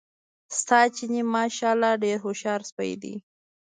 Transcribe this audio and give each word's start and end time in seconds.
ستا 0.59 0.79
چیني 0.95 1.21
ماشاءالله 1.35 1.91
ډېر 2.03 2.17
هوښیار 2.23 2.61
سپی 2.69 2.91
دی. 3.01 3.15